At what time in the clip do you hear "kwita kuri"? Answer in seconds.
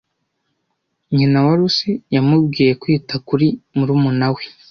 2.81-3.47